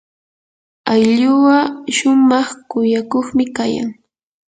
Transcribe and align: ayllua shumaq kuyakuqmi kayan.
ayllua 0.93 1.59
shumaq 1.95 2.47
kuyakuqmi 2.69 3.43
kayan. 3.55 3.89